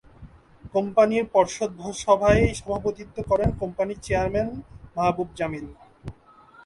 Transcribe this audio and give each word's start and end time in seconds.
কোম্পানির 0.73 1.25
পর্ষদ 1.33 1.71
সভায় 2.03 2.43
সভাপতিত্ব 2.59 3.17
করেন 3.29 3.49
কোম্পানির 3.61 4.03
চেয়ারম্যান 4.05 4.49
মাহ্বুব 4.95 5.29
জামিল। 5.39 5.65